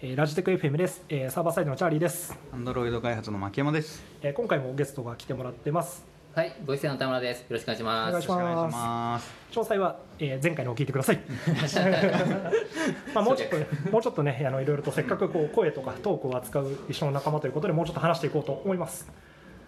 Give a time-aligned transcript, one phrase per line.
[0.00, 4.02] えーラジテク FM です、えーサーバーサイドのチャーリーです、アンドロイド開発の牧山です。
[4.22, 6.06] えー今回もゲストが来てもらってます。
[6.34, 7.40] はい、ボイスの田村です。
[7.40, 8.08] よろしくお願いします。
[8.10, 8.40] お願いします。
[8.40, 9.34] よろしくお願いします。
[9.50, 11.18] 詳細は、えー前回のを聞いてください。
[13.14, 13.56] まあもうちょっと
[13.90, 19.06] もうちょっとねあのいろいろとせっかくこう声とかトークを扱う一緒の仲間ということでもうちょっと話していこうと思います。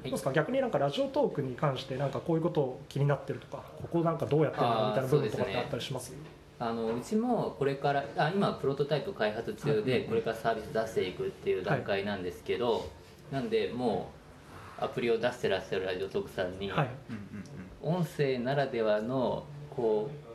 [0.04, 0.32] どうですか？
[0.32, 6.14] 逆になんかラジオトークに関してなんかこういうことを気になってるとかここなんかどうやってるのかみたいな部分とかってあったりします？
[6.60, 12.88] あのうちもこれからあ今プロトタイプ開発中でこれからサービス出していくっていう段階なんですけど、
[13.32, 14.10] なんでも
[14.80, 17.44] うアプリを出してらっしゃるラジオトークさんに、はいうんうん
[17.82, 20.30] 音声ならではのこう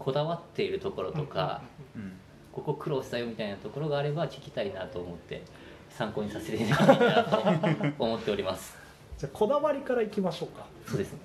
[0.00, 1.62] こだわっているところとか、
[1.94, 2.12] うんうん。
[2.52, 5.42] ここ苦労したよみたいなところがあれば聞きたいなと思って
[5.90, 7.22] 参考にさせていただきたいな
[7.92, 8.76] と思っております。
[9.16, 11.20] じゃあこだわりからいきましょうかそうですね。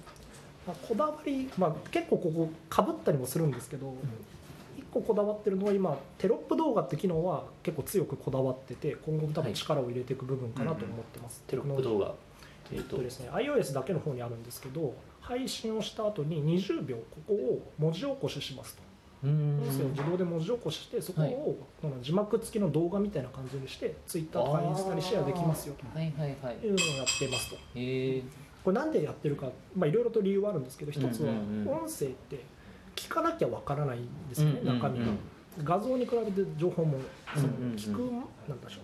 [0.67, 3.95] まあこだわり、まあ、結構ここかぶったりもするんですけど、
[4.77, 12.13] 一個こだわってるのは今テロップ動画って機能は結構強くこだわってて今後も多分力を入れていく部分かなと思ってます、テロップ動画。
[12.71, 12.97] えっと。
[12.97, 18.83] ですね iOS だけの方にあるんですけど配信をした後に20秒ここを文字起こししますと。
[19.23, 21.33] うーん音声を自動で文字起こししてそこを、はい。
[21.33, 25.75] この字幕付きの動画みたいな感じにして Twitter とかインスタにシェアできますよ。
[25.93, 26.55] はいはいはい。
[26.57, 27.57] というのをやってますと。
[27.75, 28.23] えー、
[28.63, 31.73] これなんでやってるかまあいろいろと理由はあるんですけど一つはうんうんうん。
[31.83, 32.43] 音声って
[33.03, 35.05] 聞かなきゃわからないんですよね、中身が。
[35.63, 36.97] 画像に比べて情報も
[37.35, 37.99] その聞く
[38.49, 38.83] なんでしょう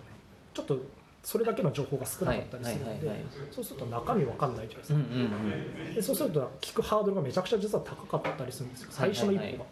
[0.52, 0.78] ちょっと
[1.22, 5.94] それだけの情報が少なかったりするのでそうすると中身わかんないじゃないですか。
[5.94, 8.88] でそうすると聞くハードルがめちゃくちゃ実は高かったりするんですよ。
[8.90, 9.64] 最初の一歩が、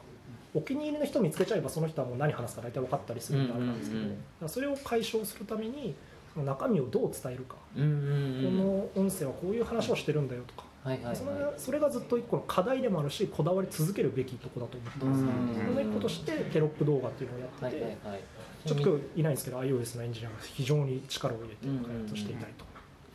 [0.54, 3.96] お気に入りの人見つけちゃえばその人はもう何話すか大体分かったりするんであれなんですけ
[4.40, 5.94] ど、それを解消するために
[6.32, 15.66] その中身をどう伝えるか、この音声はこういう話をしてるんだよとか、はいはいそれはがそれがずっと一個の課題でもあるしこだわり続けるべきとこだと思ってます、うん。
[15.68, 18.22] その一個としてテロップ動画っていうのをやいはいってて、はいはい。
[18.66, 22.70] ちょっと今日いないんですけど iOS のエンジニアが非常に力を入れて開発していたりとか。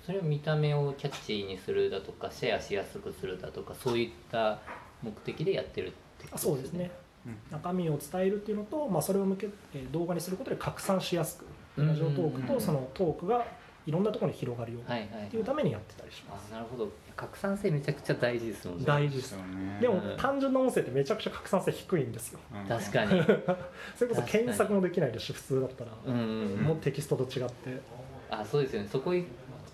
[0.05, 4.60] それは見た目をキャッチーにするだとかシェアしやすくするだとかそういった
[5.02, 6.92] 目的でやってるってことあそうですね。
[7.26, 7.37] うん。
[7.49, 11.45] 中身を伝えるっていうのと、まあ、それを向けえー動画にすることで拡散しやすく
[11.77, 13.45] うんラジオトークとそのトークが
[13.86, 15.27] いろんなところに広がるようはいはいはい。
[15.27, 16.89] っていうためにやってたりします、あなるほど。
[17.16, 18.86] 拡散性めちゃくちゃ大事ですもんね。
[18.86, 19.77] 大事ですよね。
[19.82, 20.17] でもうん。
[20.17, 22.39] 単純な音声ってめちゃくちゃ拡散性低いんですよ。
[22.54, 22.67] うん。
[22.67, 23.22] 確かに。
[23.95, 26.61] それこそ検索もできないですし普通だったら、うんうんうん。
[26.64, 27.82] もうテキストと違って。
[28.30, 28.88] あそうですよね。
[28.89, 29.14] そこ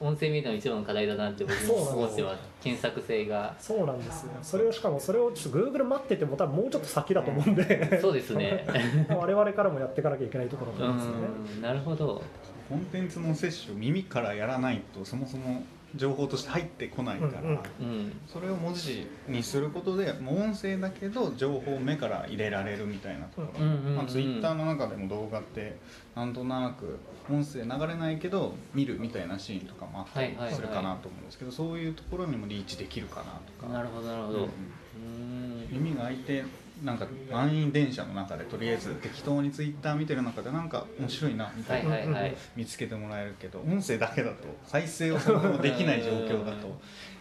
[0.01, 2.27] 音声メディアの一番の課題だなって僕もそうなんですよ。
[2.27, 3.55] 思ってます検索性が。
[3.59, 4.31] そうなんですよ。
[4.41, 7.99] それをしかもそれをちょっと Google 待ってても多分もうちょっと先だと思うんで。
[8.01, 8.65] そうですね。
[9.09, 11.59] 我々からもやっていかなきゃいけないところだとう思うんですよね。
[11.59, 11.61] ん。
[11.61, 12.21] なるほど
[12.69, 15.63] コンテンツの摂取耳からやらないとそもそも
[15.95, 18.21] 情報として入ってこないから、うんうんうん。
[18.27, 25.77] それを文字にすることでもう音声だけど情報を目から入れられるみたいなところ、うんうんうんまあ、ツイッターの中でも動画って
[26.15, 33.73] なんとなく音声流れないけど見るみたいなシーンとかもあったりするかなと思うんですけど、そういうところにもリーチできるかなとか。
[33.73, 34.39] なるほどなるほど。
[34.39, 34.43] うん。
[34.45, 35.67] うん。
[35.71, 36.43] 耳が開いて
[36.83, 46.73] なんか満員電車の中でとりあえず適当にツイッター見てる中でなんか面白いなみたはいいな、はいはい見つけてもらえるけど音声だけだと再生をそのままできない状況だとうん。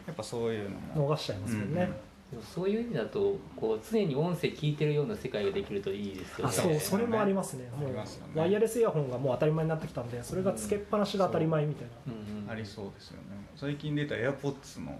[0.06, 1.91] やっぱそういうのも逃しちゃいますもんね、
[2.30, 6.50] でもそういう意味だとこう常に音声聞いてるような世界ができるといいですよね。
[6.50, 7.68] あそうそれもありますね。
[7.72, 8.32] あもうりますよね。
[8.34, 12.50] ワイヤレスイヤホンがもう当たり前になってきたんでそれがつけっぱなしが当たり前みたいな、うんうん。
[12.50, 13.22] ありそうですよね。
[13.56, 14.98] 最近出た AirPods の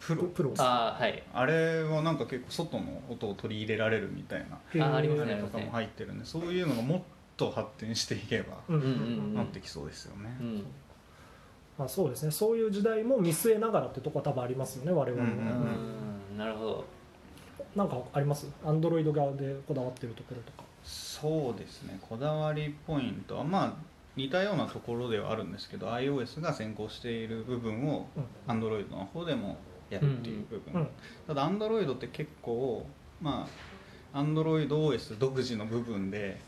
[0.00, 0.24] プロ。
[0.24, 0.52] プロ。
[0.58, 1.22] あーはい。
[1.32, 7.00] あれはなんか結構外の音を取り入れられるみたいなあありますねあれとかも入ってるんでそういうのがもっ
[7.36, 8.76] と発展していけばうん。
[8.76, 8.96] うんうんうんう
[9.28, 10.36] んなってきそうですよね。
[10.40, 10.42] う。
[10.42, 10.64] ん。
[11.78, 12.30] まあ、そうですね。
[12.30, 16.84] そういう時代も見据えながらってとこは多分ありますよね我々も、うんなるほど。
[17.76, 18.48] なんかあります？
[18.64, 20.64] アンドロイド側でこだわってるところとか。
[20.82, 21.98] そうですね。
[22.08, 23.74] こだわりポイントはまあ
[24.16, 28.08] 似たようなところではあるんですけど iOS が先行している部分を
[28.48, 28.60] うん。
[28.60, 29.56] Android の方でも
[29.90, 30.88] やるっていう部分、うん
[31.26, 32.86] ただ Android って結構
[33.20, 33.46] ま
[34.12, 36.40] あ AndroidOS 独自の部分で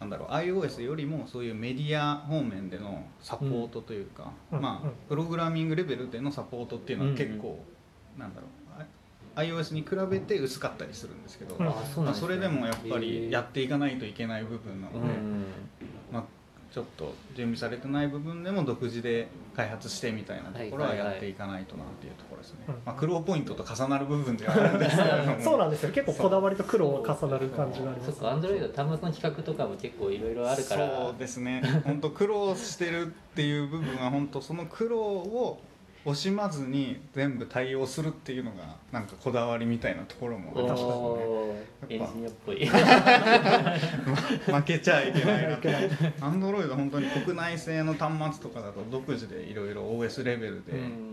[0.00, 7.62] なんだろう iOS よりもそういうメディア方面でのサポートというか、うんまあうんプログラミングレベルでのサポートっていうのは結構、
[8.18, 8.82] なんだろう
[9.34, 15.16] あ iOS に比べて薄かったりするんですけど、まあ、それでもやっぱりやっっていかないといけない部分なので、まあ、
[16.72, 19.26] ちょっと準備されてない部分でも独自で
[19.56, 22.74] 開発してみたいなところはやっていかないとなっていうところですね、うん。
[22.86, 24.96] まあ、苦労ポイントと重なる部分ではあるんです。
[24.96, 25.90] けれどもそうなんですよ。
[25.90, 28.12] 結構こだわりと苦労が重なる感じがあります。
[28.12, 30.88] そっかアンドロイド端末の企画とかも結構いろいろあるから。
[30.88, 31.62] そうですね。
[31.84, 35.60] 本当苦労してるっていう部分は本当その苦労を
[36.04, 41.90] 惜しまずに全部対応するっていうのがなんかこだわりみたいなところもありましたね。
[41.90, 42.12] エンやっぱ。
[42.12, 42.66] ジニアっぽい。
[44.56, 45.70] 負けちゃいけないないけ。
[45.70, 50.72] ないアンドロイド本当に国内製の端末とかだと独自でいろいろ OS レベルで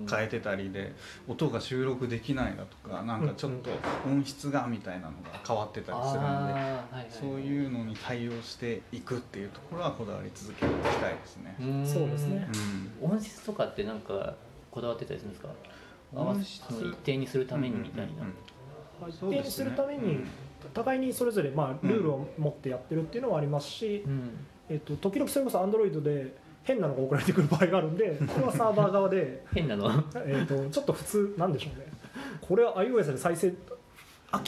[0.10, 0.94] 変えてたりで
[1.28, 3.70] 音が収録できないだとかなんかちょっと
[4.08, 11.56] 音質がみたいなのが変わってたりするのであーはいはいそういうのに対応していくっていうところはこだわり続けていきたいですね。
[11.86, 12.48] そうですね。
[13.02, 13.12] うん。
[13.12, 14.36] 音質とかってなんか
[14.78, 15.50] こだわってたりするんですか？
[16.16, 19.10] 音質その一定にするためにみたいな、うんうん。
[19.10, 19.44] 一そうですね。
[19.44, 20.20] 定にするために
[20.74, 24.46] 互いにそれぞれまあルールを持ってやってるっていうのはありますし、うん。
[24.70, 29.90] えっと時々それこそ Android で変なのが送られてくる場合があるんで これはサーバー側で変なの？
[30.16, 31.88] えー、とちょっと普通なんでしょうね。
[32.42, 33.54] これは iOS で再生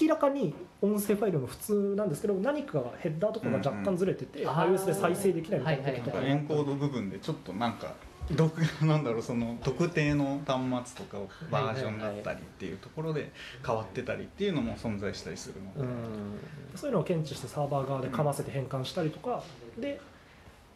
[0.02, 7.94] 明らかに音声ファイルの普通なんですけど何かがヘッダーとかが若干ずれてて、うんうん iOS で再生できないみたいなことエンコード部分でちょっとなんか
[8.32, 13.32] 独なんだろうその特定の端末とかをバージョンだったりっていうところで
[13.66, 16.40] 変わってたりっていうのも存在したりするので、うん。
[16.76, 19.44] そういうのを検知してサーバー側でかませて変換したりとか。
[19.78, 20.00] で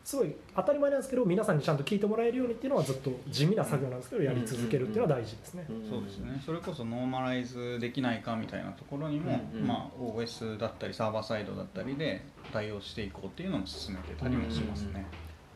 [0.03, 5.63] すごい当たり前なんですけど皆さんにちゃんと聞いてもらえるようにっていうのはずっと地味な作業なんですけどやり続けるっていうのは大事ですね。
[5.63, 5.89] ん。
[5.89, 6.41] そうですね。
[6.45, 9.67] それこそノーマライズできないかみたいなところにも、うんうん。
[9.67, 12.21] まあ、OS だったりサーバーサイドだったりで
[12.51, 15.05] 対応していこうっていうのも進めてたりもしますね。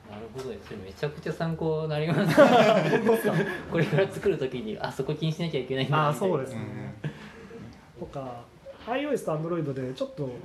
[0.09, 2.35] なるほどそれめちゃくちゃ参考になります
[3.71, 6.93] これから作るときにあそこ気にしなきゃいけないんだあーそうですうん。
[7.99, 8.43] とか
[8.85, 10.39] iOS と Android でちょっとなんだっ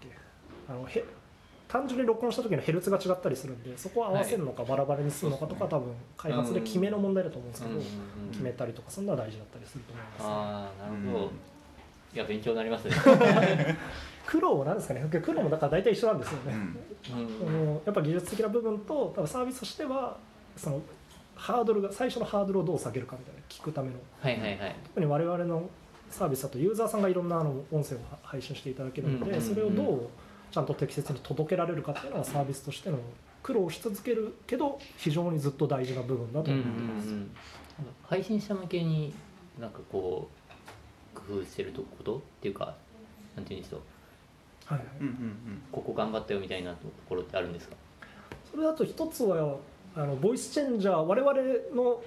[0.00, 0.08] け
[0.68, 1.04] あのへ
[1.68, 7.80] 単純に録音した時のヘルツが違ったりするんでそこを合わせるのかバラバラにするのかとか多分開発で決めの問題だと思うんですけど
[8.30, 11.32] 決めたりとかそんなのは大事だったりすると思います、ああなるほど、うん。
[12.14, 12.94] いや勉強になりますね、
[14.26, 15.08] 苦労なんですかね。
[15.08, 16.56] 苦労もだから大体一緒なんですよね、
[17.46, 17.80] うん。
[17.84, 20.16] やっぱ技術的な部分と多分サービスとしては
[20.56, 20.80] その
[21.36, 23.94] ハードルが最初のハードルをどう下げるかみたいな聞くための。
[24.20, 24.76] はいはいはい。
[24.88, 25.68] 特に我々の
[26.10, 29.28] サービスだとユーザーさんがいろんなあの音声を配信していただけるので、うん。
[29.28, 30.08] うんうんそれをどう
[30.50, 32.98] ちゃんと適切に届けられるかっていうのはサービスとしての
[33.42, 37.08] 苦労し続けるけど非常にずっと大事な部分だとうんうん思ってます。
[37.08, 37.30] うん
[38.04, 39.12] 配信者向けに
[39.60, 40.28] なんかこ
[41.14, 42.74] う工夫してるとことっていうか
[43.34, 43.80] なんていうんでしょう
[44.66, 44.78] はい。
[44.78, 45.62] はいうんうん。
[45.72, 46.78] ここ頑張ったよみたいなと
[47.08, 47.76] ころってあるんですか？
[48.50, 49.56] それだと一つは
[49.96, 51.32] あのボイスチェンジャー我々
[51.74, 52.02] の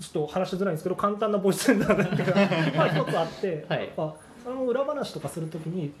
[0.00, 3.80] ちょっと話しづらいんですけど簡単なボイスチェンジャーっていうのがまあ一つあって、はい。
[3.80, 5.92] やっぱその裏話とかするときに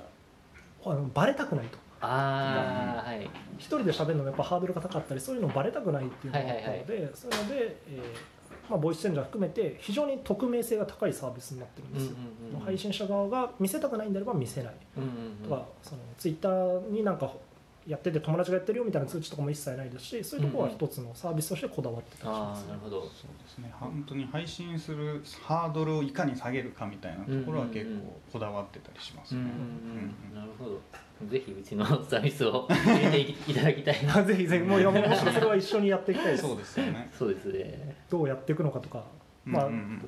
[0.84, 1.78] あのバレたくないと。
[2.00, 3.28] ああはい。
[3.58, 8.37] 一人で喋るのもやっぱハードルが高かったりそういうのバレたくないっていうのがあったので、そういうので、えー
[8.68, 14.74] まあ、ボイスチェンジャー含めて非常に匿名性が高いサービスになってるんですよ、うんうんうん配信者側が見せたくないんであれば見せない。
[14.96, 15.12] うんうんう
[15.46, 15.48] ん。
[15.48, 17.32] とか、そのツイッターになんか
[17.88, 23.00] やってて友達がやってるよみたいな通知とかも一切ないですしそういうところは一つのサービスとしてこだわってたりしあます、あなるほど。
[23.00, 23.10] そう
[23.42, 23.72] ですね。
[23.80, 28.00] 本当に配信するハードルをいかに下げるかみたいなところは結うんうんうん。
[28.02, 30.34] 構こだわってたりしますうんねうん。
[30.34, 30.80] うんなるほど。
[31.30, 34.22] ぜひうちのサービスを入れていいただきたいな。
[34.22, 34.62] ぜひぜひ。
[34.64, 36.42] もういやもうむしろそれは一緒にやっていきたいです。
[36.46, 37.10] そうですよね。
[37.18, 37.96] そうですね。
[38.10, 39.02] どうやっていくのかとか、
[39.46, 40.00] まあうん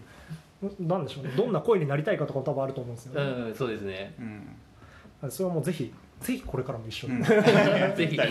[0.62, 0.86] うん。
[0.86, 1.30] なんでしょうね。
[1.34, 4.14] どんな声になりたいかとかも多分あると思うんですようね、んそうですね。
[4.18, 4.24] うん。
[4.26, 7.22] うんそれはもうぜひぜひこれからも一緒に、うん。
[7.96, 8.18] ぜひ。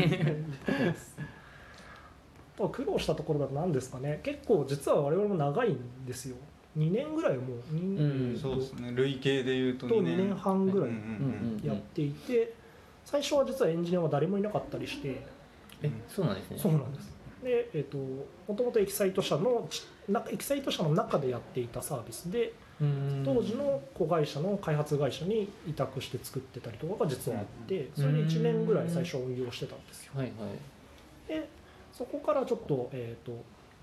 [2.57, 4.19] と苦労したところだと何ですかね。
[4.21, 6.35] 結構実は我々も長いんですよ。
[6.77, 8.37] 2年ぐらいもうに、うん。
[8.37, 8.91] そうですね。
[8.93, 10.91] 累計でいうとと2年半ぐらい
[11.65, 12.53] やっていて
[13.05, 15.21] 最初は実はエンジニアは誰もいなかったりして。
[15.81, 16.57] えそうなんですね。
[16.57, 19.69] そうなんですで、えー、ともともとエキサイト社の
[20.31, 23.23] エキサイト社の中でやっていたサービスでうん。
[23.25, 30.13] 当時の子会社の開発会社に委託して作ってたりとかが実はあってそれで1年ぐらい最初運用してたんですよ。
[30.15, 30.31] はいは
[31.27, 31.33] い。
[31.33, 31.47] で
[31.93, 33.33] そこからちょっと,、えー、と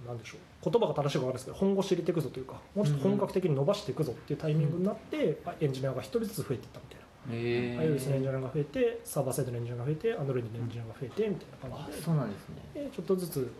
[0.06, 6.95] なんでしょう言葉が正しいか分かんないですけど本腰入れていくぞというかもうちょっと本格的に伸ばしていくぞっていうタイミングになって、あエンジニアが一人ずつ増えていったみたいな。
[7.30, 12.04] え iOS のエンジニアが増えてサーバーサイドのエンジニアが増えて Android のエンジニアが増えてみたいなあ感じで。
[12.04, 12.56] そうなんですね。
[12.75, 13.52] でちょっとずつ、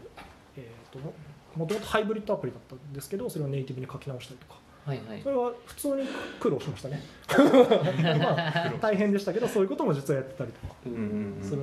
[0.57, 1.13] えー、とも
[1.57, 4.61] もともとハイブリッドアプリだったんですけどそれをネイティブに書き直したりとか。
[4.87, 5.23] はいはい。
[5.23, 6.07] それは普通に
[6.39, 7.03] 苦労しましたね。
[8.19, 8.37] ま
[8.71, 10.75] あ大変でしたけどそういうことも実はやってたりとか
[11.43, 11.63] する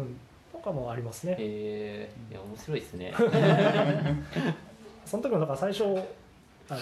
[0.51, 3.13] とかもありますね、えー、いや面白いですね。
[5.05, 5.83] その時もだから最初
[6.69, 6.79] あの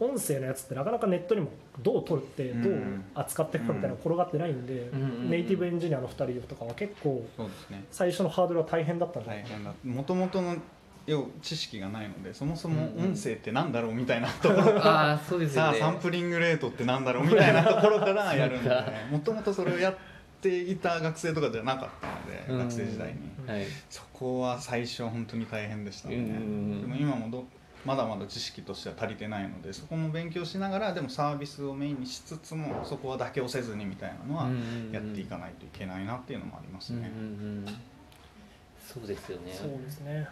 [0.00, 1.50] 音声のやつってなかなかネットにも
[1.82, 2.82] どう取ってどう
[3.14, 4.90] 扱っていくかみたいなのが転がってないんで、
[5.28, 7.24] ネイティブエンジニアの2人とかは結構
[7.90, 9.54] 最初のハードルは大変だったんじゃないかな。
[9.56, 10.56] 大変だもともとの
[11.06, 14.80] 要知識がないのでそもそも音声ってなんだろうみたいなところ。
[14.84, 15.78] ああそうですよね。
[15.78, 18.70] さあサンプリングレートってなんだろうみたいなところからやるんで
[19.10, 19.94] もともとそれをやっ
[20.40, 22.58] ていた学生とかじゃなかったので、うん。
[22.60, 23.18] 学生時代に。
[23.46, 23.66] はい。
[23.90, 26.80] そこは最初本当に大変でしたね、うん。
[26.80, 27.44] でも今もど
[27.84, 34.48] まだまだ知識としては足りてないのでそこも勉強しながらでもサービスをメインにしつつもそこは妥協せずにみたいなのは
[34.92, 37.10] やっていかないといけないなっていうのもありますね。
[37.14, 37.74] うんうんうん
[38.86, 39.50] そうですよね。
[39.52, 40.28] そうですね。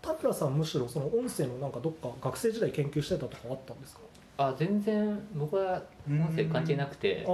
[0.00, 4.00] 田村さんむしろその音声のなんかどっか学生時代研究してたとかあったんですか？
[4.36, 7.24] あ全然僕は音声関係なくて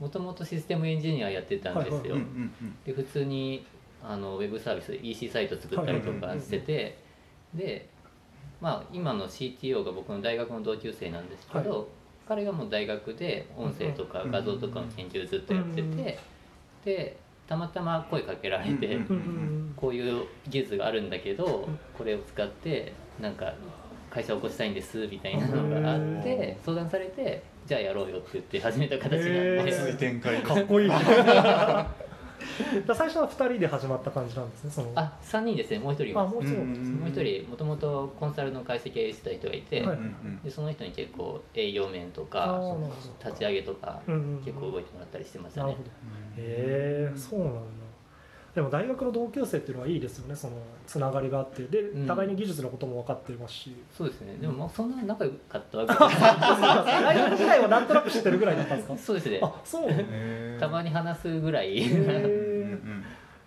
[0.00, 2.16] もともとシステムエンジニアやってたんですよ、
[2.84, 3.64] で普通に
[4.02, 6.98] あのウェブサービス EC サイト作ったりとかしてて
[7.54, 7.88] で
[8.64, 11.84] まあ今の CTO が僕の大学の同級生なんですけど、は
[12.26, 15.96] 彼がもう大学で音声とか画像とかの研究ずっとやってて、うん
[16.86, 17.16] で
[17.46, 18.98] たまたま声かけられて、
[19.76, 23.52] こういう技術があるんだけどこれを使ってなんか
[24.10, 30.42] 会社を起こしたいんですみたいなのがあってへ相談されてじゃあやろうよって言って始めた形なんへでー熱い展開。
[30.42, 30.90] かっこいい
[32.94, 34.92] 最初は2人で始まった感じなんですねその。
[34.94, 37.48] あ3人ですねもう一人いますあもう一人。
[37.48, 39.98] もともとコンサルの解析をしてた人がいて、はい。
[40.44, 42.60] でその人に結構営業面とか
[43.24, 44.00] 立ち上げとか
[44.44, 45.76] 結構動いてもらったりしてましたね。
[46.36, 47.60] へえそうなんだ
[48.54, 50.54] でも大学の同級生っていうのはいいですよねその
[50.86, 51.64] つながりがあって。
[51.64, 52.06] でうん。
[52.06, 54.36] 互いに技術のことも分かってますし、そうですね。
[54.40, 56.06] でもまあそんな仲良かったわけじゃ
[56.86, 57.14] ない。
[57.16, 58.96] 大学時代はなんとなく知ってるぐらいだったんですか？
[58.98, 59.40] そうですね。
[59.42, 59.90] あそう。
[60.60, 61.80] たまに話すぐらい。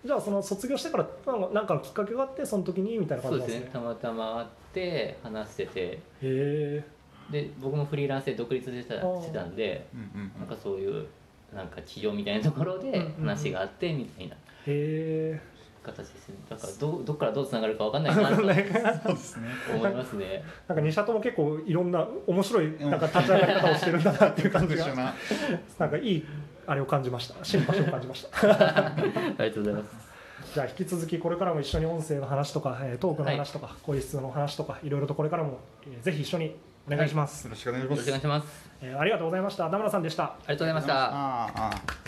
[0.04, 3.60] じゃあその卒業してからなんかなんかのきっかけがあってその時にみたいな感じですね。
[3.60, 3.70] ね。
[3.72, 5.80] たまたま会って話してて。
[5.80, 6.84] へえ
[7.30, 11.06] で僕もフリーランスで独立してたしてたんでうんうんなんかそういう
[11.54, 13.12] なんか企業みたいなところでうんうんうん。
[13.26, 14.34] 話があってみたいな。
[14.34, 14.38] へ
[14.70, 15.40] え
[15.82, 16.36] 形ですね。
[16.48, 19.48] だからどどっからどうつながるかわかんないなとそうですね。
[19.74, 20.44] 思いますね。
[20.66, 24.86] なんか2社とも結構いろんな面白いなんか立ち上がり方をしてるんだなっていう感じが。
[24.94, 25.14] な
[25.78, 26.24] なんかいい
[26.66, 27.42] あれを感じました。
[27.44, 28.38] シンパシーを感じました。
[28.42, 30.08] ありがとうございます。
[30.54, 36.56] じゃあ引き続きこれからも一緒に音声の話とか、えートークの話とか、声質の話とかいろいろとこれからも、えーぜひ一緒に
[36.86, 38.70] お願いします、よろしくお願いしよろしくますお願いします。
[38.82, 39.68] えーありがとうございました。
[39.70, 40.24] 田村さんでした。
[40.24, 42.07] ありがとうございました